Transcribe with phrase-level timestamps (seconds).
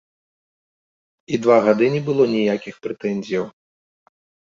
[1.35, 3.45] І два гады не было ніякіх прэтэнзіяў.